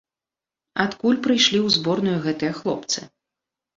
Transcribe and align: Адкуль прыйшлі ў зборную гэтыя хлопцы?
Адкуль 0.85 1.21
прыйшлі 1.29 1.59
ў 1.65 1.75
зборную 1.75 2.17
гэтыя 2.27 2.51
хлопцы? 2.61 2.99